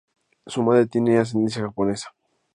Su 0.47 0.63
madre 0.63 0.87
tiene 0.87 1.19
ascendencia 1.19 1.61
Japonesa. 1.63 2.07